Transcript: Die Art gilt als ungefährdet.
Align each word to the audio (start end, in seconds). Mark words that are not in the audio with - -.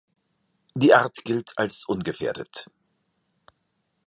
Die 0.73 0.95
Art 0.95 1.23
gilt 1.25 1.53
als 1.57 1.85
ungefährdet. 1.85 2.65